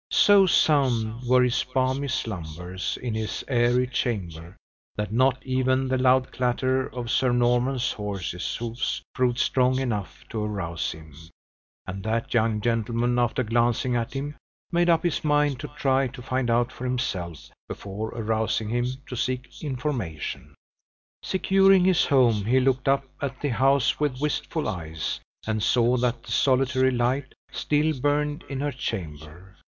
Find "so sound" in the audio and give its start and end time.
0.09-1.27